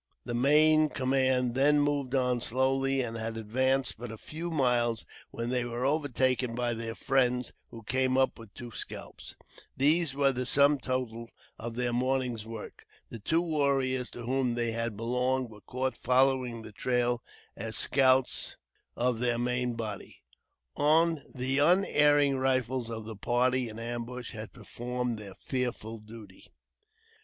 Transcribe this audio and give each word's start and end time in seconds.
The 0.25 0.33
main 0.33 0.89
command 0.89 1.53
then 1.53 1.79
moved 1.79 2.15
on 2.15 2.41
slowly, 2.41 3.01
and 3.03 3.15
had 3.17 3.37
advanced 3.37 3.99
but 3.99 4.11
a 4.11 4.17
few 4.17 4.49
miles 4.49 5.05
when 5.29 5.49
they 5.51 5.63
were 5.63 5.85
overtaken 5.85 6.55
by 6.55 6.73
their 6.73 6.95
friends, 6.95 7.53
who 7.69 7.83
came 7.83 8.17
up 8.17 8.39
with 8.39 8.51
two 8.55 8.71
scalps. 8.71 9.35
These 9.77 10.15
were 10.15 10.31
the 10.31 10.47
sum 10.47 10.79
total 10.79 11.29
of 11.59 11.75
their 11.75 11.93
morning's 11.93 12.47
work. 12.47 12.87
The 13.11 13.19
two 13.19 13.43
warriors 13.43 14.09
to 14.13 14.23
whom 14.23 14.55
they 14.55 14.71
had 14.71 14.97
belonged 14.97 15.51
were 15.51 15.61
caught 15.61 15.95
following 15.95 16.63
the 16.63 16.71
trail 16.71 17.21
as 17.55 17.75
scouts 17.75 18.57
of 18.95 19.19
their 19.19 19.37
main 19.37 19.75
body. 19.75 20.23
The 20.75 21.59
unerring 21.59 22.37
rifles 22.37 22.89
of 22.89 23.05
the 23.05 23.15
party 23.15 23.69
in 23.69 23.77
ambush 23.77 24.31
had 24.31 24.51
performed 24.51 25.19
their 25.19 25.35
fearful 25.35 25.99
duty. 25.99 26.47